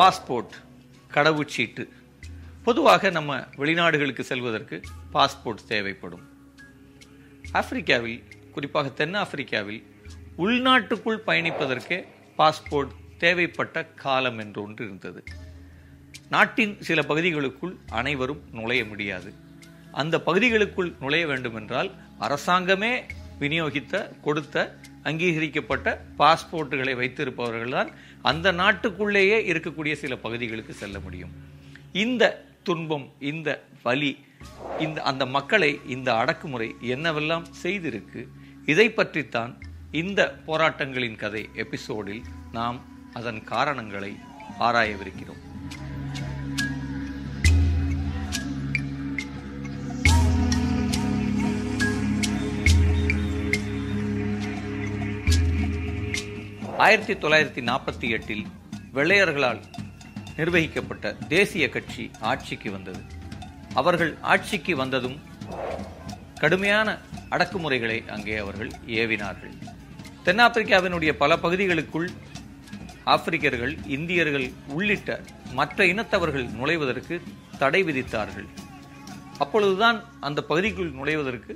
Passport 0.00 0.54
கடவுச்சீட்டு. 1.14 1.88
பொதுவாக 2.62 3.10
நம்ம 3.10 3.36
வெளிநாடுகளுக்கு 3.36 4.20
செல்வதற்கு 4.20 4.80
பாஸ்போர்ட் 5.12 5.66
தேவைப்படும். 5.68 6.28
ஆப்பிரிக்காவில் 7.52 8.22
குறிப்பாக 8.50 9.06
தென்னாப்பிரிக்காவில் 9.06 9.82
உள்நாட்டுக்குள் 10.38 11.18
பயணிப்பதற்கே 11.26 12.04
பாஸ்போர்ட் 12.38 12.88
தேவைப்பட்ட 13.18 13.84
காலம் 13.84 14.38
என்று 14.38 14.62
ஒன்று 14.62 14.84
இருந்தது. 14.84 15.24
நாட்டின் 16.28 16.82
சில 16.82 17.02
பகுதிகளுக்குள் 17.02 17.76
அனைவரும் 17.88 18.42
நுழைய 18.52 18.84
முடியாது. 18.84 19.32
அந்த 19.92 20.22
பகுதிகளுக்குள் 20.26 20.94
நுழைய 21.00 21.26
வேண்டும் 21.26 21.54
என்றால் 21.54 21.90
அரசாங்கமே 22.20 23.02
விநியோகித்த 23.40 24.20
கொடுத்த 24.20 24.76
அங்கீகரிக்கப்பட்ட 25.02 26.04
பாஸ்போர்ட்டுகளை 26.18 26.94
வைத்திருப்பவர்கள்தான் 27.02 27.92
அந்த 28.22 28.52
நாட்டுக்குள்ளேயே 28.52 29.38
இருக்கக்கூடிய 29.50 29.92
சில 29.92 30.16
பகுதிகளுக்கு 30.16 30.72
செல்ல 30.72 30.98
முடியும். 30.98 31.32
இந்த 31.92 32.44
துன்பம் 32.62 33.12
இந்த 33.20 33.62
வலி 33.82 34.18
இந்த 34.78 35.02
அந்த 35.02 35.26
மக்களை 35.26 35.80
இந்த 35.86 36.14
அடக்குமுறை 36.14 36.74
என்னவெல்லாம் 36.82 37.44
செய்திருக்கு 37.62 38.28
இதை 38.66 38.90
பற்றித்தான் 38.90 39.58
இந்த 39.90 40.38
போராட்டங்களின் 40.46 41.16
கதை 41.16 41.48
எபிசோடில் 41.54 42.22
நாம் 42.52 42.80
அதன் 43.12 43.44
காரணங்களை 43.44 44.16
ஆராயவிருக்கிறோம். 44.58 45.42
ஆயிரத்தி 56.82 57.14
தொள்ளாயிரத்தி 57.14 57.62
நாற்பத்தி 57.68 58.06
எட்டில் 58.16 58.46
வெள்ளையர்களால் 58.94 59.60
நிர்வகிக்கப்பட்ட 60.36 61.12
தேசிய 61.28 61.68
கட்சி 61.68 62.10
ஆட்சிக்கு 62.20 62.70
வந்தது. 62.70 63.00
அவர்கள் 63.74 64.12
ஆட்சிக்கு 64.20 64.76
வந்ததும் 64.76 65.16
கடுமையான 66.40 66.98
அடக்குமுறைகளை 67.28 68.08
அங்கே 68.08 68.36
அவர்கள் 68.36 68.70
ஏவினார்கள். 68.86 69.54
தென்னாப்பிரிக்காவினுடைய 70.24 71.12
பல 71.12 71.36
பகுதிகளுக்குள் 71.36 72.08
ஆப்பிரிக்கர்கள் 73.04 73.74
இந்தியர்கள் 73.86 74.52
உள்ளிட்ட 74.68 75.20
மற்ற 75.52 75.84
இனத்தவர்கள் 75.84 76.48
நுழைவதற்கு 76.50 77.22
தடை 77.58 77.82
விதித்தார்கள். 77.84 78.48
அப்பொழுதுதான் 79.38 80.04
அந்த 80.20 80.42
பகுதிக்குள் 80.42 80.92
நுழைவதற்கு 80.92 81.54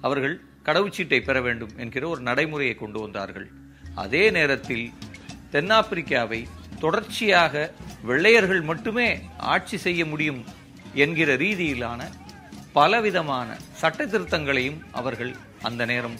அவர்கள் 0.00 0.40
கடவுச்சீட்டை 0.64 1.20
பெற 1.24 1.40
வேண்டும் 1.40 1.72
என்கிற 1.76 2.08
ஒரு 2.08 2.20
நடைமுறையை 2.20 2.74
கொண்டு 2.74 3.00
வந்தார்கள். 3.00 3.48
அதே 4.02 4.24
நேரத்தில் 4.36 4.86
தென்னாப்பிரிக்காவை 5.52 6.40
தொடர்ச்சியாக 6.82 7.54
வெள்ளையர்கள் 8.08 8.62
மட்டுமே 8.70 9.08
ஆட்சி 9.54 9.76
செய்ய 9.86 10.02
முடியும் 10.12 10.40
என்கிற 11.04 11.30
ரீதியிலான 11.44 12.00
பலவிதமான 12.76 13.48
சட்ட 13.80 14.06
திருத்தங்களையும் 14.12 14.80
அவர்கள் 15.00 15.32
அந்த 15.68 15.82
நேரம் 15.90 16.16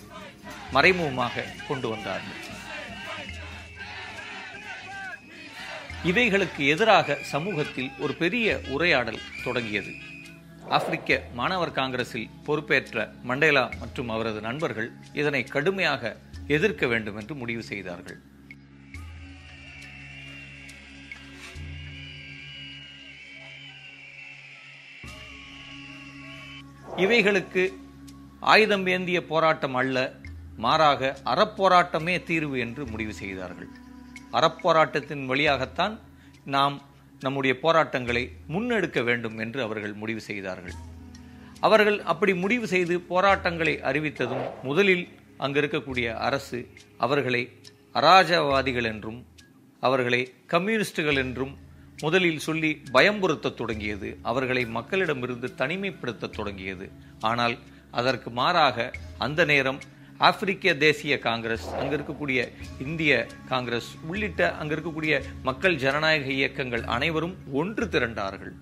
மறைமுகமாக 0.75 1.45
கொண்டு 1.69 1.89
வந்தார்கள். 1.93 2.41
இவைகளுக்கு 6.11 6.63
எதிராக 6.73 7.19
சமூகத்தில் 7.33 7.91
ஒரு 8.05 8.15
பெரிய 8.23 8.57
உரையாடல் 8.75 9.25
தொடங்கியது. 9.45 9.93
ஆப்பிரிக்க 10.77 11.19
மாணவர் 11.39 11.77
காங்கிரஸில் 11.79 12.31
பொறுப்பேற்ற 12.47 13.05
மண்டேலா 13.31 13.65
மற்றும் 13.81 14.09
அவரது 14.15 14.41
நண்பர்கள் 14.49 14.89
இதனை 15.21 15.43
கடுமையாக 15.55 16.17
எதிர்க்க 16.55 16.87
வேண்டும் 16.87 17.17
என்று 17.21 17.35
முடிவு 17.35 17.63
செய்தார்கள். 17.73 18.19
இவைகளுக்கு 27.05 27.63
ஆயுதம் 28.53 28.87
ஏந்திய 28.87 29.19
போராட்டம் 29.31 29.75
அல்ல 29.75 29.97
மாறாக 30.65 31.09
அறப்போராட்டமே 31.33 32.15
தீர்வு 32.29 32.57
என்று 32.59 32.83
முடிவு 32.93 33.15
செய்தார்கள். 33.23 33.71
அறப்போராட்டத்தின் 34.33 35.25
வழியாகத்தான் 35.25 35.95
நாம் 36.55 36.77
நம்முடைய 37.21 37.55
போராட்டங்களை 37.65 38.23
முன்னெடுக்க 38.55 39.01
வேண்டும் 39.05 39.39
என்று 39.39 39.61
அவர்கள் 39.63 39.95
முடிவு 40.03 40.21
செய்தார்கள். 40.21 40.75
அவர்கள் 41.67 41.99
அப்படி 42.13 42.33
முடிவு 42.35 42.67
செய்து 42.75 42.95
போராட்டங்களை 43.13 43.75
அறிவித்ததும் 43.91 44.47
முதலில் 44.63 45.07
அங்கு 45.39 45.61
இருக்கக்கூடிய 45.61 46.09
அரசு 46.29 46.59
அவர்களை 46.97 47.43
அராஜவாதிகள் 47.95 48.89
என்றும் 48.93 49.21
அவர்களை 49.81 50.21
கம்யூனிஸ்டுகள் 50.47 51.17
என்றும் 51.17 51.55
முதலில் 52.01 52.39
சொல்லி 52.39 52.71
பயம்புறுத்த 52.93 53.55
தொடங்கியது. 53.55 54.09
அவர்களை 54.23 54.63
மக்களிடமிருந்து 54.67 55.49
தனிமைப்படுத்த 55.55 56.31
தொடங்கியது. 56.31 56.87
ஆனால் 57.21 57.55
அதற்கு 57.91 58.31
மாறாக 58.31 58.93
அந்த 59.19 59.45
நேரம் 59.45 59.79
ஆப்பிரிக்க 60.19 60.75
தேசிய 60.75 61.19
காங்கிரஸ் 61.19 61.67
அங்க 61.75 61.97
இருக்கக்கூடிய 61.97 62.41
இந்திய 62.81 63.13
காங்கிரஸ் 63.49 63.89
உள்ளிட்ட 64.09 64.43
அங்க 64.53 64.75
இருக்கக்கூடிய 64.75 65.15
மக்கள் 65.43 65.77
ஜனநாயக 65.77 66.29
இயக்கங்கள் 66.31 66.85
அனைவரும் 66.97 67.37
ஒன்று 67.53 67.87
திரண்டார்கள். 67.87 68.53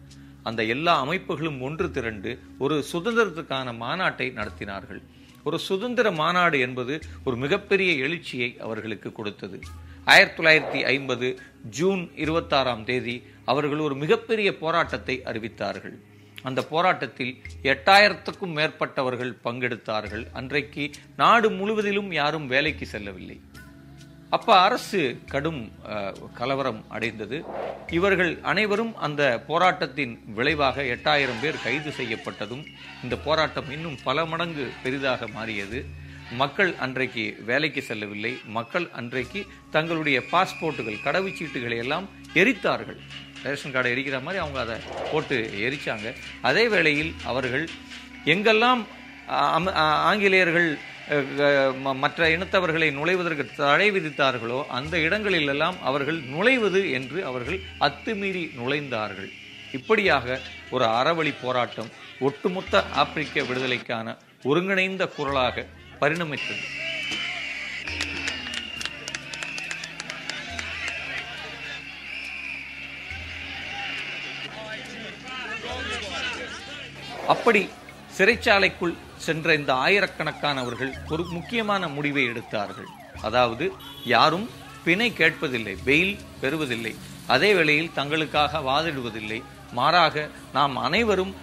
அந்த 0.42 0.64
எல்லா 0.74 0.94
அமைப்புகளும் 1.04 1.60
ஒன்று 1.60 1.91
திரண்டு 1.91 2.30
ஒரு 2.58 2.84
சுதந்திரத்துக்கான 2.92 3.74
மாநாட்டை 3.82 4.26
நடத்தினார்கள். 4.41 5.02
ஒரு 5.44 5.59
சுதந்திர 5.59 6.10
மாநாடு 6.10 6.60
என்பது 6.60 6.94
ஒரு 7.25 7.37
மிகப்பெரிய 7.37 7.93
எழுச்சியை 7.94 8.56
அவர்களுக்கு 8.60 9.12
கொடுத்தது. 9.12 9.59
ஆயிரத்தி 10.05 10.43
தொள்ளாயிரத்தி 10.43 10.81
ஐம்பது 10.84 11.28
ஜூன் 11.71 12.10
இருபத்தாறாம் 12.16 12.84
தேதி 12.84 13.22
அவர்கள் 13.44 13.78
ஒரு 13.78 13.94
மிகப்பெரிய 13.94 14.59
போராட்டத்தை 14.59 15.21
அறிவித்தார்கள். 15.25 15.97
அந்த 16.43 16.62
போராட்டத்தில் 16.65 17.33
எட்டாயிரத்துக்கும் 17.62 18.54
மேற்பட்டவர்கள் 18.56 19.33
பங்கெடுத்தார்கள். 19.44 20.25
அன்றைக்கு 20.33 20.91
நாடு 21.16 21.50
முழுவதிலும் 21.50 22.12
யாரும் 22.12 22.47
வேலைக்கு 22.47 22.87
செல்லவில்லை. 22.87 23.41
அப்ப 24.34 24.49
அரசு 24.67 25.00
கடும் 25.33 25.61
கலவரம் 26.39 26.78
அடைந்தது. 26.95 27.39
இவர்கள் 27.97 28.33
அனைவரும் 28.50 28.93
அந்த 29.06 29.22
போராட்டத்தின் 29.49 30.15
விளைவாக 30.37 30.87
எட்டாயிரம் 30.95 31.41
பேர் 31.43 31.62
கைது 31.65 31.91
செய்யப்பட்டதும் 31.99 32.65
இந்த 33.05 33.17
போராட்டம் 33.27 33.69
இன்னும் 33.77 33.99
பல 34.09 34.25
மடங்கு 34.33 34.65
பெரிதாக 34.84 35.28
மாறியது. 35.37 35.81
மக்கள் 36.41 36.71
அன்றைக்கு 36.84 37.25
வேலைக்கு 37.49 37.81
செல்லவில்லை. 37.89 38.33
மக்கள் 38.59 38.87
அன்றைக்கு 39.00 39.41
தங்களுடைய 39.77 40.19
பாஸ்போர்ட்டுகள் 40.33 41.05
கடவுச்சீட்டுகளை 41.06 41.78
எல்லாம் 41.84 42.06
எரித்தார்கள். 42.43 42.99
ரேஷன் 43.45 43.75
கார்டை 43.75 43.93
எரிக்கிற 43.95 44.19
மாதிரி 44.27 44.43
அவங்க 44.43 44.61
அதை 44.65 44.77
போட்டு 45.12 45.39
எரிச்சாங்க. 45.66 46.09
அதே 46.51 46.65
வேளையில் 46.75 47.12
அவர்கள் 47.33 47.66
எங்கெல்லாம் 48.34 48.83
ஆங்கிலேயர்கள் 50.11 50.71
மற்ற 52.03 52.28
இனத்தவர்களை 52.34 52.87
நுழைவதற்கு 52.98 53.44
தடை 53.56 53.88
விதித்தார்களோ 53.91 54.60
அந்த 54.78 54.94
இடங்களிலெல்லாம் 55.06 55.76
அவர்கள் 55.82 56.20
நுழைவது 56.34 56.81
என்று 56.98 57.19
அவர்கள் 57.31 57.59
அத்துமீறி 57.87 58.44
நுழைந்தார்கள். 58.60 59.31
இப்படியாக 59.78 60.38
ஒரு 60.70 60.84
அறவழி 60.84 61.34
போராட்டம் 61.42 61.91
ஒட்டுமொத்த 62.20 62.82
ஆப்பிரிக்க 63.03 63.42
விடுதலைக்கான 63.42 64.16
ஒருங்கிணைந்த 64.42 65.06
குரலாக 65.16 65.66
பரிணமித்தது. 66.00 66.65
அப்படி 77.34 77.68
சிறைச்சாலைக்குள் 78.16 78.95
சென்ற 79.16 79.55
இந்த 79.55 79.72
ஆயிரக்கணக்கானவர்கள் 79.72 80.93
ஒரு 81.11 81.25
முக்கியமான 81.25 81.89
முடிவை 81.89 82.25
எடுத்தார்கள். 82.25 82.87
அதாவது 83.22 83.72
யாரும் 84.05 84.51
பிணை 84.84 85.11
கேட்பதில்லை 85.11 85.77
பெயில் 85.84 86.19
பெறுவதில்லை. 86.41 86.95
அதே 87.27 87.55
வேளையில் 87.55 87.91
தங்களுக்காக 87.97 88.59
வாதிடுவதில்லை. 88.59 89.43
மாறாக 89.72 90.28
நாம் 90.53 90.77
அனைவரும் 90.77 91.34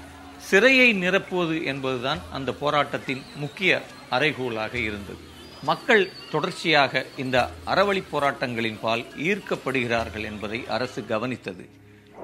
சிறையை 0.52 0.94
நிரப்புவது 0.94 1.64
என்பதுதான் 1.64 2.20
அந்த 2.32 2.54
போராட்டத்தின் 2.54 3.22
முக்கிய 3.36 3.82
அறைகோலாக 4.12 4.74
இருந்தது. 4.74 5.20
மக்கள் 5.64 6.12
தொடர்ச்சியாக 6.32 7.06
இந்த 7.18 7.50
அறவழி 7.66 8.04
போராட்டங்களின் 8.12 8.80
பால் 8.82 9.06
ஈர்க்கப்படுகிறார்கள் 9.18 10.24
என்பதை 10.24 10.64
அரசு 10.68 11.06
கவனித்தது. 11.10 11.70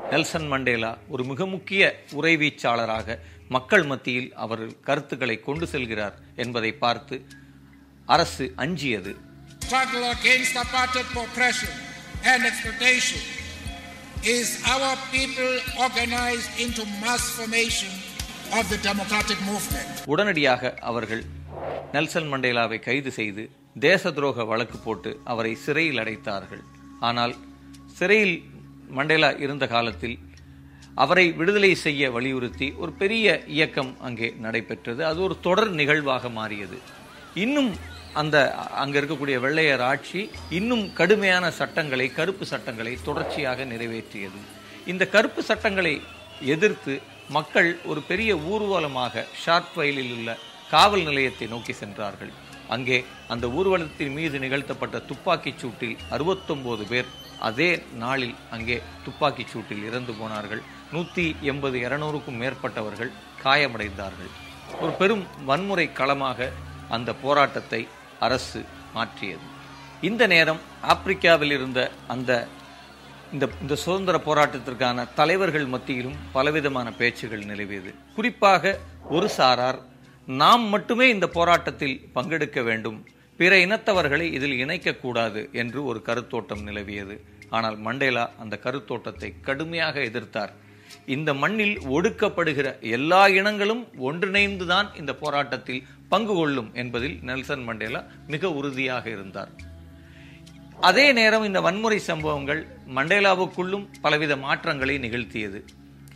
நெல்சன் 0.09 0.47
மண்டேலா 0.47 0.97
ஒரு 1.09 1.23
மிக 1.23 1.45
முக்கிய 1.45 2.03
உரைவீச்சாளராக 2.13 3.19
மக்கள் 3.55 3.85
மத்தியில் 3.91 4.29
அவர் 4.43 4.63
கருத்துக்களை 4.87 5.37
கொண்டு 5.47 5.65
செல்கிறார் 5.73 6.15
என்பதை 6.43 6.71
பார்த்து 6.83 7.15
அரசு 8.15 8.45
அஞ்சியது. 8.63 9.13
Struggle 9.67 10.05
against 10.15 10.53
apartheid 10.63 11.09
oppression 11.23 11.71
and 12.31 12.41
exploitation. 12.49 13.21
Is 14.35 14.49
our 14.73 14.93
people 15.15 15.51
organized 15.85 16.51
into 16.63 16.83
mass 17.01 17.23
formation 17.37 17.91
of 18.59 18.63
the 18.71 18.79
democratic 18.89 19.39
movement. 19.49 19.89
உடனடியாக 20.13 20.73
அவர்கள் 20.89 21.23
நெல்சன் 21.95 22.29
மண்டேலாவை 22.33 22.79
கைது 22.87 23.11
செய்து 23.19 23.43
தேச 23.87 24.11
துரோக 24.11 24.45
வழக்கு 24.51 24.77
போட்டு 24.77 25.11
அவரை 25.31 25.53
சிறையில் 25.65 26.01
அடைத்தார்கள். 26.03 26.63
ஆனால் 27.09 27.35
சிறையில் 27.99 28.37
மண்டேலா 28.97 29.29
இருந்த 29.45 29.67
காலத்தில் 29.75 30.17
அவரை 31.03 31.25
விடுதலை 31.39 31.71
செய்ய 31.85 32.11
வலியுறுத்தி 32.15 32.67
ஒரு 32.81 32.91
பெரிய 33.01 33.25
இயக்கம் 33.55 33.91
அங்கே 34.07 34.27
நடைபெற்றது. 34.45 35.01
அது 35.09 35.19
ஒரு 35.27 35.35
தொடர் 35.47 35.71
நிகழ்வாக 35.79 36.29
மாறியது. 36.39 36.77
இன்னும் 37.43 37.71
அந்த 38.21 38.37
அங்கே 38.83 38.97
இருக்கக்கூடிய 38.99 39.37
வெள்ளையர் 39.45 39.83
ஆட்சி 39.89 40.21
இன்னும் 40.59 40.85
கடுமையான 40.99 41.45
சட்டங்களை 41.59 42.07
கருப்பு 42.19 42.45
சட்டங்களை 42.53 42.93
தொடர்ச்சியாக 43.07 43.65
நிறைவேற்றியது. 43.73 44.39
இந்த 44.91 45.03
கருப்பு 45.15 45.41
சட்டங்களை 45.49 45.93
எதிர்த்து 46.53 46.95
மக்கள் 47.35 47.69
ஒரு 47.91 48.01
பெரிய 48.09 48.31
ஊர்வலமாக 48.51 49.25
ஷார்ட் 49.43 49.73
வயலில் 49.79 50.11
உள்ள 50.17 50.29
காவல் 50.73 51.05
நிலையத்தை 51.09 51.47
நோக்கி 51.53 51.73
சென்றார்கள். 51.81 52.31
அங்கே 52.75 52.97
அந்த 53.33 53.45
ஊர்வலத்தின் 53.57 54.15
மீது 54.17 54.37
நிகழ்த்தப்பட்ட 54.45 54.97
துப்பாக்கிச் 55.09 55.61
சூட்டில் 55.61 55.95
அறுபத்தொம்போது 56.15 56.83
பேர் 56.91 57.11
அதே 57.49 57.69
நாளில் 58.03 58.35
அங்கே 58.55 58.77
துப்பாக்கிச் 59.05 59.51
சூட்டில் 59.53 59.85
இறந்து 59.89 60.13
போனார்கள். 60.21 60.63
நூற்றி 60.93 61.25
எண்பது 61.51 61.77
இருநூறுக்கும் 61.85 62.39
மேற்பட்டவர்கள் 62.41 63.11
காயமடைந்தார்கள். 63.43 64.31
ஒரு 64.83 64.91
பெரும் 64.99 65.23
வன்முறை 65.49 65.87
களமாக 65.99 66.49
அந்த 66.95 67.09
போராட்டத்தை 67.23 67.81
அரசு 68.25 68.61
மாற்றியது. 68.95 69.45
இந்த 70.09 70.23
நேரம் 70.33 70.61
ஆப்பிரிக்காவில் 70.93 71.53
இருந்த 71.57 71.81
அந்த 72.13 72.31
இந்த 73.33 73.45
இந்த 73.63 73.75
சுதந்திர 73.83 74.17
போராட்டத்திற்கான 74.25 75.05
தலைவர்கள் 75.19 75.65
மத்தியிலும் 75.73 76.19
பலவிதமான 76.35 76.87
பேச்சுகள் 76.99 77.47
நிலவியது. 77.49 77.91
குறிப்பாக 78.17 78.73
ஒரு 79.15 79.27
சாரார் 79.37 79.79
நாம் 80.27 80.65
மட்டுமே 80.73 81.05
இந்த 81.15 81.27
போராட்டத்தில் 81.37 81.97
பங்கெடுக்க 82.15 82.61
வேண்டும். 82.69 82.99
பிற 83.39 83.55
இனத்தவர்களை 83.65 84.27
இதில் 84.37 84.55
இணைக்கக்கூடாது 84.63 85.41
என்று 85.61 85.79
ஒரு 85.89 85.99
கருத்தோட்டம் 86.07 86.63
நிலவியது. 86.69 87.17
ஆனால் 87.49 87.77
மண்டேலா 87.87 88.23
அந்த 88.43 88.55
கருத்தோட்டத்தை 88.63 89.29
கடுமையாக 89.47 89.99
எதிர்த்தார். 90.09 90.53
இந்த 91.05 91.33
மண்ணில் 91.33 91.77
ஒடுக்கப்படுகிற 91.89 92.67
எல்லா 92.89 93.27
இனங்களும் 93.29 93.83
ஒன்றிணைந்துதான் 94.01 94.95
இந்த 94.95 95.13
போராட்டத்தில் 95.15 95.81
பங்கு 96.09 96.33
கொள்ளும் 96.33 96.69
என்பதில் 96.73 97.17
நெல்சன் 97.21 97.63
மண்டேலா 97.63 98.01
மிக 98.27 98.51
உறுதியாக 98.51 99.09
இருந்தார். 99.09 99.51
அதே 100.79 101.11
நேரம் 101.11 101.43
இந்த 101.43 101.61
வன்முறை 101.61 101.99
சம்பவங்கள் 102.01 102.61
மண்டேலாவுக்குள்ளும் 102.95 103.87
பலவித 104.01 104.35
மாற்றங்களை 104.37 104.97
நிகழ்த்தியது. 104.97 105.59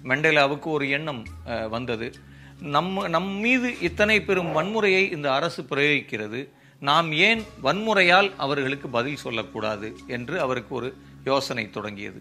மண்டேலாவுக்கு 0.04 0.66
ஒரு 0.68 0.90
எண்ணம் 0.90 1.22
அஹ், 1.46 1.70
வந்தது. 1.70 2.08
நம்ம 2.70 3.08
நம் 3.08 3.32
மீது 3.38 3.80
இத்தனை 3.82 4.22
பெரும் 4.22 4.56
வன்முறையை 4.56 5.12
இந்த 5.12 5.34
அரசு 5.34 5.62
பிரயோகிக்கிறது. 5.70 6.42
நாம் 6.82 7.12
ஏன் 7.22 7.42
வன்முறையால் 7.64 8.30
அவர்களுக்கு 8.38 8.90
பதில் 8.90 9.16
சொல்லக்கூடாது 9.16 9.88
என்று 10.08 10.40
அவருக்கு 10.40 10.76
ஒரு 10.76 10.90
யோசனை 11.24 11.70
தொடங்கியது. 11.70 12.20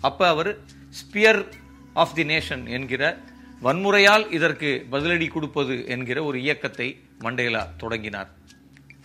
அப்போ 0.00 0.28
அவர் 0.28 0.50
ஸ்பியர் 0.94 1.40
ஆஃப் 2.00 2.14
தி 2.16 2.24
நேஷன் 2.32 2.64
என்கிற 2.76 3.02
வன்முறையால் 3.66 4.24
இதற்கு 4.36 4.70
பதிலடி 4.92 5.26
கொடுப்பது 5.32 5.74
என்கிற 5.94 6.18
ஒரு 6.28 6.38
இயக்கத்தை 6.44 6.88
மண்டேலா 7.24 7.62
தொடங்கினார். 7.82 8.30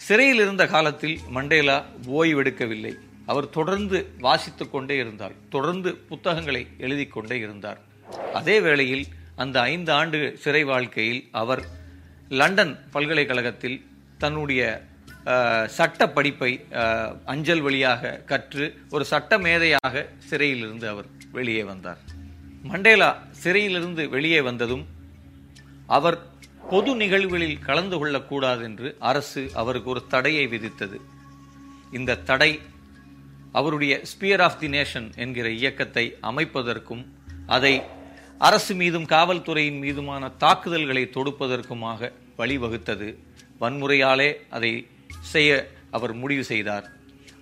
சிறையில் 0.05 0.41
இருந்த 0.43 0.63
காலத்தில் 0.75 1.17
மண்டேலா 1.35 1.77
ஓய்வெடுக்கவில்லை. 2.19 2.93
அவர் 3.31 3.47
தொடர்ந்து 3.57 3.97
வாசித்து 4.25 4.65
கொண்டே 4.69 4.95
இருந்தார். 5.03 5.35
தொடர்ந்து 5.55 5.89
புத்தகங்களை 6.11 6.63
எழுதி 6.85 7.05
கொண்டே 7.15 7.37
இருந்தார். 7.45 7.79
அதே 8.39 8.57
வேளையில் 8.65 9.05
அந்த 9.43 9.57
ஐந்து 9.73 9.91
ஆண்டு 9.99 10.19
சிறை 10.43 10.63
வாழ்க்கையில் 10.71 11.21
அவர் 11.41 11.63
லண்டன் 12.41 12.73
பல்கலைக்கழகத்தில் 12.93 13.79
தன்னுடைய 14.23 14.61
சட்ட 15.77 16.01
படிப்பை 16.17 16.51
அஞ்சல் 17.33 17.63
வழியாக 17.65 18.11
கற்று 18.31 18.65
ஒரு 18.95 19.05
சட்ட 19.11 19.37
மேதையாக 19.45 20.05
சிறையில் 20.29 20.63
இருந்து 20.65 20.87
அவர் 20.93 21.09
வெளியே 21.37 21.63
வந்தார். 21.71 22.01
மண்டேலா 22.69 23.09
சிறையிலிருந்து 23.41 24.09
வெளியே 24.09 24.41
வந்ததும் 24.41 24.85
அவர் 25.87 26.17
பொது 26.69 26.95
நிகழ்வுகளில் 26.95 27.59
கலந்து 27.59 27.97
கொள்ளக்கூடாது 27.97 28.63
என்று 28.63 28.95
அரசு 28.99 29.51
அவருக்கு 29.53 29.89
ஒரு 29.89 30.01
தடையை 30.07 30.47
விதித்தது. 30.47 30.97
இந்த 31.91 32.15
தடை 32.29 32.59
அவருடைய 33.51 34.01
ஸ்பியர் 34.11 34.41
ஆஃப் 34.41 34.59
தி 34.59 34.67
நேஷன் 34.67 35.07
என்கிற 35.15 35.49
இயக்கத்தை 35.49 36.05
அமைப்பதற்கும் 36.21 37.03
அதை 37.47 37.81
அரசு 38.37 38.75
மீதும் 38.75 39.05
காவல்துறையின் 39.05 39.79
மீதுமான 39.85 40.31
தாக்குதல்களை 40.37 41.03
தொடுப்பதற்குமாக 41.13 42.11
வழிவகுத்தது. 42.37 43.15
வன்முறையாலே 43.61 44.29
அதை 44.49 44.87
செய்ய 45.33 45.51
அவர் 45.91 46.13
முடிவு 46.13 46.43
செய்தார். 46.43 46.85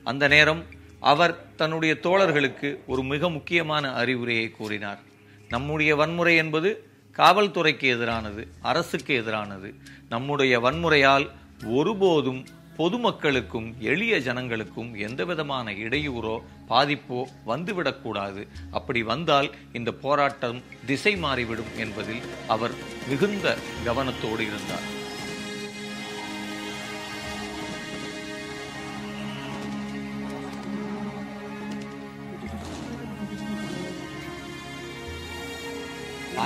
அந்த 0.04 0.28
நேரம் 0.28 0.64
அவர் 1.00 1.34
தன்னுடைய 1.56 1.94
தோழர்களுக்கு 2.04 2.70
ஒரு 2.88 3.04
மிக 3.04 3.30
முக்கியமான 3.30 3.94
அறிவுரையை 3.94 4.48
கூறினார். 4.52 5.02
நம்முடைய 5.50 5.96
வன்முறை 5.96 6.36
என்பது 6.36 6.90
காவல்துறைக்கு 7.18 7.88
எதிரானது 7.96 8.48
அரசுக்கு 8.62 9.22
எதிரானது. 9.22 9.74
நம்முடைய 10.10 10.60
வன்முறையால் 10.60 11.30
ஒருபோதும் 11.66 12.46
பொதுமக்களுக்கும் 12.78 13.74
எளிய 13.80 14.18
ஜனங்களுக்கும் 14.20 14.98
எந்தவிதமான 14.98 15.72
இடையூறோ 15.72 16.40
பாதிப்போ 16.70 17.24
வந்துவிடக்கூடாது 17.48 18.48
அப்படி 18.72 19.04
வந்தால் 19.04 19.52
இந்த 19.74 19.92
போராட்டம் 19.92 20.62
திசை 20.86 21.16
மாறிவிடும் 21.16 21.72
என்பதில் 21.78 22.22
அவர் 22.48 22.72
மிகுந்த 23.10 23.58
கவனத்தோடு 23.86 24.44
இருந்தார். 24.50 25.04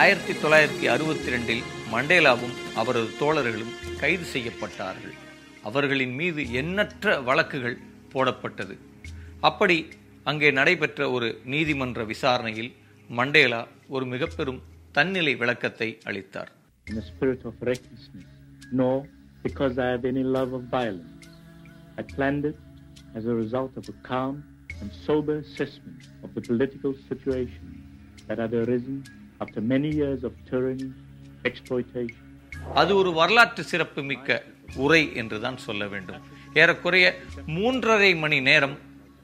ஆயிரத்தி 0.01 0.33
தொள்ளாயிரத்தி 0.41 0.85
அறுபத்தி 0.93 1.29
ரெண்டில் 1.33 1.63
மண்டேலாவும் 1.93 2.53
அவரது 2.81 3.09
தோழர்களும் 3.21 3.73
கைது 4.01 4.25
செய்யப்பட்டார்கள் 4.33 5.15
அவர்களின் 5.63 6.13
மீது 6.19 6.41
எண்ணற்ற 6.59 7.15
வழக்குகள் 7.21 7.77
போடப்பட்டது 8.13 8.75
அப்படி 9.47 9.77
அங்கே 10.25 10.49
நடைபெற்ற 10.51 11.09
ஒரு 11.15 11.27
நீதிமன்ற 11.53 12.03
விசாரணையில் 12.05 12.71
மண்டேலா 13.09 13.61
ஒரு 13.87 14.05
மிக 14.05 14.25
பெரும் 14.37 14.61
தன்னிலை 14.91 15.35
விளக்கத்தை 15.43 15.89
அளித்தார் 16.09 16.51
in 16.87 16.97
a 16.97 17.05
spirit 17.09 17.41
of 17.45 17.55
recklessness, 17.61 18.27
nor 18.71 18.95
because 19.43 19.73
I 19.77 19.89
have 19.93 20.05
any 20.05 20.23
love 20.35 20.51
of 20.53 20.63
violence. 20.71 21.25
I 21.97 22.03
planned 22.13 22.45
it 22.45 22.57
as 23.17 23.25
a 23.25 23.35
result 23.35 23.73
of 23.77 23.87
a 23.89 23.97
calm 24.03 24.35
and 24.79 24.89
sober 25.05 25.35
assessment 25.45 26.01
of 26.23 26.29
the 26.33 26.43
political 26.43 26.93
situation 27.09 27.67
that 28.27 28.39
had 28.39 28.53
arisen 28.55 28.97
after 29.39 29.61
many 29.69 29.89
years 29.91 30.23
of 30.23 30.31
tyranny, 30.51 30.91
exploitation, 31.43 32.17
அது 32.73 32.95
ஒரு 32.95 33.13
வரலாற்று 33.13 33.63
சிறப்பு 33.63 34.03
மிக்க 34.03 34.43
உரை 34.75 35.15
என்றுதான் 35.15 35.57
சொல்ல 35.57 35.87
வேண்டும். 35.87 36.21
ஏறக்குறைய 36.53 37.19
மூன்றரை 37.47 38.19
மணி 38.19 38.39
நேரம் 38.39 38.77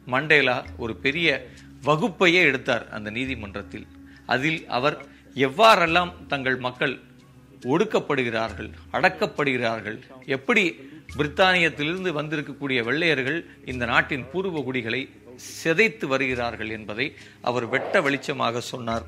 மண்டேலா 0.05 0.65
ஒரு 0.77 0.95
பெரிய 0.95 1.48
வகுப்பையே 1.84 2.41
எடுத்தார் 2.43 2.89
அந்த 2.89 3.10
நீதிமன்றத்தில். 3.10 3.88
அதில் 4.25 4.67
அவர் 4.67 5.05
எவ்வாறெல்லாம் 5.36 6.13
தங்கள் 6.27 6.55
மக்கள் 6.55 7.00
ஒடுக்கப்படுகிறார்கள் 7.62 8.72
அடக்கப்படுகிறார்கள் 8.93 10.00
எப்படி 10.25 10.72
பிரித்தானியத்திலிருந்து 11.17 12.12
வந்திருக்கக்கூடிய 12.22 12.84
வெள்ளையர்கள் 12.84 13.45
இந்த 13.65 13.86
நாட்டின் 13.86 14.25
பூர்வ 14.31 14.62
குடிகளை 14.62 15.10
சிதைத்து 15.63 16.05
வருகிறார்கள் 16.05 16.69
என்பதை 16.69 17.13
அவர் 17.41 17.65
வெட்ட 17.65 18.01
வெளிச்சமாக 18.01 18.57
சொன்னார். 18.57 19.03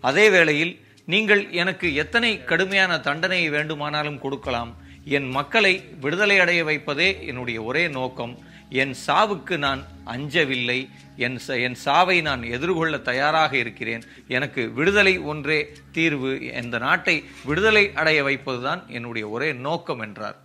அதே 0.00 0.30
வேளையில் 0.30 0.84
நீங்கள் 1.06 1.50
எனக்கு 1.50 1.94
எத்தனை 1.94 2.44
கடுமையான 2.44 2.98
தண்டனையை 2.98 3.50
வேண்டுமானாலும் 3.50 4.18
கொடுக்கலாம். 4.18 4.76
என் 5.04 5.28
மக்களை 5.28 5.84
விடுதலை 6.00 6.38
அடைய 6.38 6.64
வைப்பதே 6.64 7.26
என்னுடைய 7.26 7.62
ஒரே 7.62 7.88
நோக்கம். 7.88 8.38
என் 8.70 8.94
சாவுக்கு 9.06 9.56
நான் 9.56 9.84
அஞ்சவில்லை. 10.06 10.88
என் 11.16 11.38
ச- 11.48 11.62
என் 11.62 11.74
சாவை 11.74 12.20
நான் 12.20 12.42
எதிர்கொள்ள 12.42 12.98
தயாராக 12.98 13.56
இருக்கிறேன். 13.56 14.02
எனக்கு 14.28 14.72
விடுதலை 14.72 15.18
ஒன்றே 15.18 15.72
தீர்வு. 15.92 16.52
இந்த 16.52 16.78
நாட்டை 16.78 17.24
விடுதலை 17.44 17.92
அடைய 17.94 18.24
வைப்பதுதான் 18.24 18.86
என்னுடைய 18.86 19.28
ஒரே 19.28 19.52
நோக்கம் 19.52 20.00
என்றார். 20.00 20.36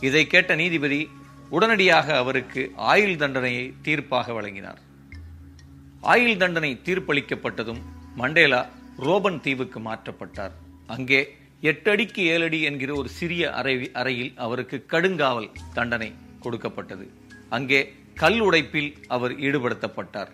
இதை 0.00 0.26
கேட்ட 0.26 0.54
நீதிபதி 0.54 1.08
உடனடியாக 1.48 2.16
அவருக்கு 2.16 2.72
ஆயுள் 2.76 3.16
தண்டனையை 3.16 3.72
தீர்ப்பாக 3.82 4.32
வழங்கினார். 4.32 4.78
ஆயுள் 6.00 6.36
தண்டனை 6.36 6.80
தீர்ப்பளிக்கப்பட்டதும் 6.84 7.82
மண்டேலா 8.14 8.68
ரோபன் 9.06 9.38
தீவுக்கு 9.44 9.78
மாற்றப்பட்டார். 9.88 10.54
அங்கே 10.94 11.20
எட்டடிக்கு 11.70 12.22
ஏழடி 12.34 12.58
என்கிற 12.68 12.90
ஒரு 13.00 13.08
சிறிய 13.18 13.42
அறை 13.58 13.74
அறையில் 14.00 14.32
அவருக்கு 14.44 14.76
கடுங்காவல் 14.92 15.48
தண்டனை 15.76 16.10
கொடுக்கப்பட்டது. 16.44 17.06
அங்கே 17.56 17.80
கல் 18.22 18.40
உடைப்பில் 18.48 18.90
அவர் 19.14 19.32
ஈடுபடுத்தப்பட்டார். 19.46 20.30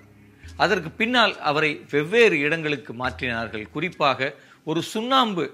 அதற்கு 0.65 0.91
பின்னால் 1.01 1.35
அவரை 1.51 1.71
வெவ்வேறு 1.95 2.37
இடங்களுக்கு 2.47 2.93
மாற்றினார்கள். 3.03 3.65
குறிப்பாக 3.77 4.29
ஒரு 4.71 4.81
சுண்ணாம்பு 4.93 5.45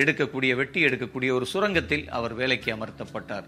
எடுக்கக்கூடிய 0.00 0.52
வெட்டி 0.60 0.80
எடுக்கக்கூடிய 0.88 1.30
ஒரு 1.38 1.46
சுரங்கத்தில் 1.52 2.04
அவர் 2.16 2.34
வேலைக்கு 2.40 2.70
அமர்த்தப்பட்டார். 2.76 3.46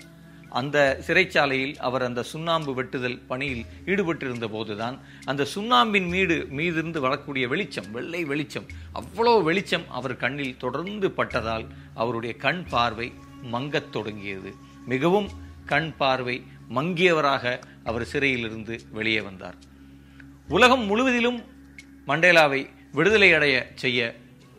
அந்த 0.57 0.77
சிறைச்சாலையில் 1.07 1.77
அவர் 1.87 2.03
அந்த 2.03 2.23
சுண்ணாம்பு 2.23 2.73
வெட்டுதல் 2.79 3.19
பணியில் 3.27 3.65
ஈடுபட்டிருந்த 3.87 4.47
போதுதான் 4.49 4.97
அந்த 5.25 5.47
சுண்ணாம்பின் 5.55 6.09
மீது 6.15 6.37
மீதிருந்து 6.59 6.99
வரக்கூடிய 7.07 7.45
வெளிச்சம் 7.49 7.91
வெள்ளை 7.91 8.23
வெளிச்சம் 8.25 8.69
அவ்வளோ 9.01 9.35
வெளிச்சம் 9.43 9.87
அவர் 9.91 10.17
கண்ணில் 10.17 10.61
தொடர்ந்து 10.65 11.11
பட்டதால் 11.11 11.67
அவருடைய 11.95 12.35
கண் 12.45 12.63
பார்வை 12.71 13.09
மங்கத் 13.53 13.93
தொடங்கியது. 13.93 14.51
மிகவும் 14.87 15.29
கண் 15.67 15.91
பார்வை 15.97 16.37
மங்கியவராக 16.75 17.45
அவர் 17.85 18.05
சிறையிலிருந்து 18.05 18.75
வெளியே 18.91 19.21
வந்தார். 19.21 19.59
உலகம் 20.49 20.85
முழுவதிலும் 20.85 21.41
மண்டேலாவை 22.07 22.61
விடுதலை 22.93 23.31
அடைய 23.33 23.57
செய்ய 23.75 24.01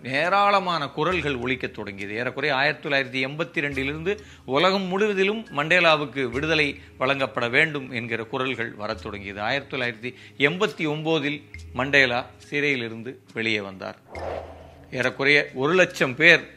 ஏராளமான 0.03 0.87
குரல்கள் 0.87 1.35
ஒழிக்கத் 1.35 1.71
தொடங்கியது. 1.71 2.13
ஏறக்குறைய 2.15 2.55
ஆயிரத்தி 2.55 2.89
தொள்ளாயிரத்தி 2.89 3.29
எண்பத்தி 3.29 3.63
ரெண்டிலிருந்து 3.65 4.19
உலகம் 4.45 4.81
முழுவதிலும் 4.81 5.45
மண்டேலாவுக்கு 5.57 6.29
விடுதலை 6.29 6.79
வழங்கப்பட 6.97 7.49
வேண்டும் 7.49 7.91
என்கிற 7.91 8.23
குரல்கள் 8.23 8.71
வரத் 8.73 9.03
தொடங்கியது. 9.03 9.41
ஆயிரத்தி 9.41 9.77
தொள்ளாயிரத்தி 9.77 10.13
எண்பத்தி 10.37 10.85
ஒம்போதில் 10.93 11.41
மண்டேலா 11.73 12.25
சிறையிலிருந்து 12.37 13.19
வெளியே 13.33 13.59
வந்தார். 13.59 13.97
ஏறக்குறைய 14.91 15.49
ஒரு 15.53 15.73
லட்சம் 15.73 16.15
பேர் 16.15 16.53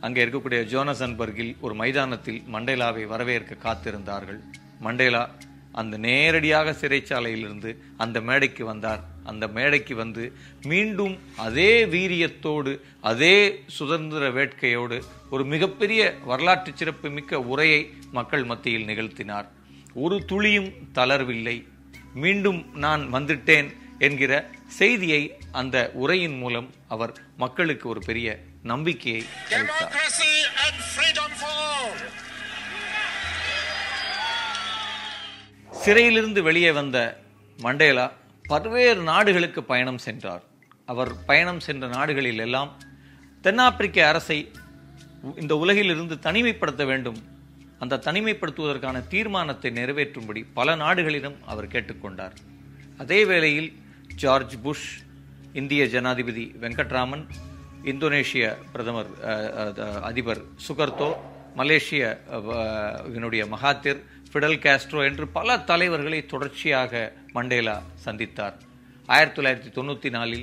அங்கே 0.00 0.24
இருக்கக்கூடிய 0.24 0.60
ஜோனசன்பர்கில் 0.72 1.56
ஒரு 1.60 1.74
மைதானத்தில் 1.74 2.42
மண்டேலாவை 2.52 3.06
வரவேற்க 3.06 3.56
காத்திருந்தார்கள். 3.68 4.40
மண்டேலா 4.80 5.30
அந்த 5.82 5.94
நேரடியாக 6.06 6.74
சிறைச்சாலையிலிருந்து 6.80 7.70
அந்த 8.04 8.18
மேடைக்கு 8.28 8.64
வந்தார். 8.64 9.02
அந்த 9.30 9.44
மேடைக்கு 9.56 9.94
வந்து 10.02 10.24
மீண்டும் 10.72 11.14
அதே 11.46 11.72
வீரியத்தோடு 11.94 12.72
அதே 13.12 13.36
சுதந்திர 13.78 14.28
வேட்கையோடு 14.38 14.98
ஒரு 15.30 15.44
மிகப்பெரிய 15.54 16.02
வரலாற்று 16.30 16.72
சிறப்பு 16.74 17.10
மிக்க 17.18 17.40
உரையை 17.54 17.82
மக்கள் 18.18 18.44
மத்தியில் 18.44 18.88
நிகழ்த்தினார். 18.90 19.48
ஒரு 20.04 20.18
துளியும் 20.24 20.70
தளர்வில்லை. 20.94 21.56
மீண்டும் 22.24 22.60
நான் 22.86 23.02
வந்துட்டேன் 23.14 23.68
என்கிற 23.98 24.32
செய்தியை 24.80 25.22
அந்த 25.52 25.76
உரையின் 26.04 26.38
மூலம் 26.42 26.68
அவர் 26.94 27.14
மக்களுக்கு 27.36 27.88
ஒரு 27.88 28.00
பெரிய 28.10 28.28
நம்பிக்கையை 28.62 29.22
அளித்தார். 29.50 29.94
சிறையிலிருந்து 35.82 36.40
வெளியே 36.48 36.70
வந்த 36.78 36.98
மண்டேலா 37.58 38.06
பல்வேறு 38.44 39.00
நாடுகளுக்கு 39.10 39.60
பயணம் 39.70 40.00
சென்றார். 40.06 40.42
அவர் 40.92 41.10
பயணம் 41.28 41.62
சென்ற 41.66 41.84
நாடுகளில் 41.94 42.42
எல்லாம் 42.46 42.70
தென்னாப்பிரிக்க 43.44 43.98
அரசை 44.10 44.38
இந்த 45.42 45.54
உலகிலிருந்து 45.62 46.16
தனிமைப்படுத்த 46.26 46.84
வேண்டும். 46.90 47.18
அந்த 47.82 48.00
தனிமைப்படுத்துவதற்கான 48.06 48.96
தீர்மானத்தை 49.12 49.70
நிறைவேற்றும்படி 49.78 50.42
பல 50.58 50.76
நாடுகளிடம் 50.84 51.38
அவர் 51.52 51.72
கேட்டுக்கொண்டார். 51.74 52.36
அதே 53.02 53.20
வேளையில் 53.30 53.70
ஜார்ஜ் 54.22 54.56
புஷ் 54.64 54.88
இந்திய 55.60 55.82
ஜனாதிபதி 55.94 56.44
வெங்கட்ராமன் 56.62 57.24
இந்தோனேஷிய 57.90 58.44
பிரதமர் 58.72 59.10
அதிபர் 60.10 60.42
சுகர்தோ 60.66 61.10
மலேசிய 61.60 62.02
இதனுடைய 63.10 63.42
மகாத்திர் 63.52 64.00
ஃபிடல் 64.36 64.62
காஸ்ட்ரோ 64.64 65.00
என்று 65.08 65.24
பல 65.36 65.50
தலைவர்களை 65.68 66.18
தொடர்ச்சியாக 66.30 67.12
மண்டேலா 67.36 67.74
சந்தித்தார். 68.04 68.56
ஆயிரத்தி 69.14 69.36
தொள்ளாயிரத்தி 69.36 69.70
தொண்ணூற்றி 69.76 70.10
நாலில் 70.16 70.42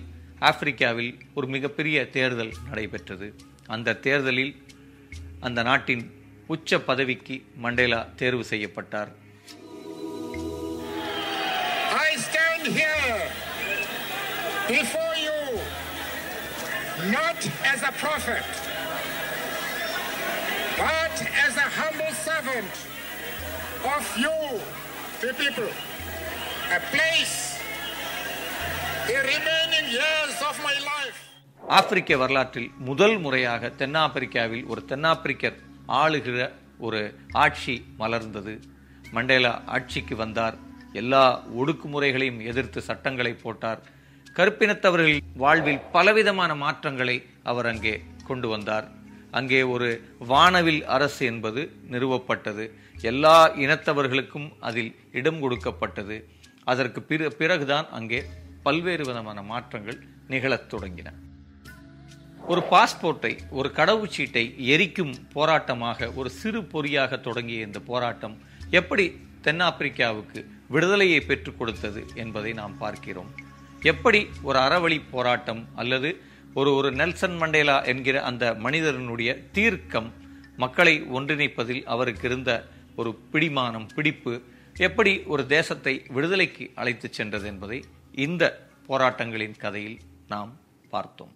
ஆப்பிரிக்காவில் 0.49 1.11
ஒரு 1.37 1.47
மிகப்பெரிய 1.55 1.97
தேர்தல் 2.15 2.53
நடைபெற்றது. 2.69 3.27
அந்த 3.75 3.93
தேர்தலில் 4.05 4.53
அந்த 5.47 5.63
நாட்டின் 5.67 6.03
உச்ச 6.55 6.79
பதவிக்கு 6.87 7.35
மண்டேலா 7.65 7.99
தேர்வு 8.21 8.45
செய்யப்பட்டார். 8.51 9.11
I 12.05 12.15
stand 12.27 12.65
here 12.79 13.19
before 14.71 15.15
you 15.27 15.37
not 17.17 17.39
as 17.73 17.83
a 17.91 17.93
prophet, 18.01 18.49
but 20.81 21.15
as 21.45 21.53
a 21.67 21.69
humble 21.79 22.15
servant 22.29 22.73
of 23.87 24.05
you, 24.17 24.35
the 25.21 25.33
people. 25.35 25.69
A 26.71 26.81
place 26.89 27.35
the 29.05 29.17
remaining 29.25 29.87
years 29.93 30.35
of 30.41 30.55
my 30.61 30.75
life. 30.85 31.17
ஆப்பிரிக்க 31.63 32.17
வரலாற்றில் 32.17 32.69
முதல் 32.81 33.17
முறையாக 33.19 33.69
தென்னாப்பிரிக்காவில் 33.77 34.65
ஒரு 34.65 34.81
தென்னாப்பிரிக்கர் 34.85 35.57
ஆளுகிற 35.99 36.37
ஒரு 36.79 37.01
ஆட்சி 37.43 37.75
மலர்ந்தது 37.97 38.53
மண்டேலா 39.13 39.53
ஆட்சிக்கு 39.67 40.15
வந்தார் 40.15 40.55
எல்லா 40.93 41.23
ஒடுக்குமுறைகளையும் 41.59 42.41
எதிர்த்து 42.49 42.79
சட்டங்களை 42.81 43.33
போட்டார் 43.35 43.81
கருப்பினத்தவர்கள் 44.35 45.15
வாழ்வில் 45.37 45.85
பலவிதமான 45.91 46.51
மாற்றங்களை 46.63 47.17
அவர் 47.43 47.67
அங்கே 47.67 47.95
கொண்டு 48.23 48.47
வந்தார் 48.47 48.87
அங்கே 49.37 49.59
ஒரு 49.73 49.89
வானவில் 50.31 50.81
அரசு 50.95 51.23
என்பது 51.31 51.61
நிறுவப்பட்டது. 51.93 52.65
எல்லா 53.11 53.37
இனத்தவர்களுக்கும் 53.65 54.47
அதில் 54.69 54.91
இடம் 55.19 55.41
கொடுக்கப்பட்டது. 55.43 56.17
அதற்கு 56.71 56.99
பிற 57.09 57.29
பிறகுதான் 57.41 57.87
அங்கே 57.99 58.19
பல்வேறு 58.65 59.03
விதமான 59.09 59.39
மாற்றங்கள் 59.51 59.99
நிகழத் 60.31 60.69
தொடங்கின. 60.73 61.09
ஒரு 62.51 62.61
பாஸ்போர்ட்டை 62.71 63.31
ஒரு 63.57 63.69
கடவுச்சீட்டை 63.79 64.43
எரிக்கும் 64.73 65.13
போராட்டமாக 65.35 66.09
ஒரு 66.19 66.29
சிறு 66.39 66.61
பொறியாக 66.73 67.17
தொடங்கிய 67.27 67.67
இந்த 67.67 67.79
போராட்டம் 67.89 68.35
எப்படி 68.79 69.05
தென்னாப்பிரிக்காவுக்கு 69.47 70.39
விடுதலையை 70.73 71.19
பெற்றுக் 71.29 71.57
கொடுத்தது 71.59 72.01
என்பதை 72.23 72.51
நாம் 72.59 72.75
பார்க்கிறோம். 72.83 73.31
எப்படி 73.91 74.19
ஒரு 74.47 74.59
அறவழி 74.65 74.99
போராட்டம் 75.15 75.61
அல்லது 75.81 76.09
ஒரு 76.53 76.71
ஒரு 76.75 76.91
நெல்சன் 76.91 77.37
மண்டேலா 77.37 77.85
என்கிற 77.85 78.21
அந்த 78.21 78.53
மனிதனுடைய 78.55 79.29
தீர்க்கம் 79.51 80.09
மக்களை 80.57 81.03
ஒன்றிணைப்பதில் 81.13 81.83
அவருக்கு 81.83 82.27
இருந்த 82.27 82.51
ஒரு 82.95 83.19
பிடிமானம் 83.31 83.87
பிடிப்பு 83.95 84.33
எப்படி 84.79 85.23
ஒரு 85.25 85.45
தேசத்தை 85.47 85.93
விடுதலைக்கு 86.07 86.71
அழைத்துச் 86.75 87.13
சென்றது 87.13 87.47
என்பதை 87.47 87.79
இந்த 88.17 88.43
போராட்டங்களின் 88.87 89.57
கதையில் 89.57 89.97
நாம் 90.27 90.51
பார்த்தோம். 90.89 91.33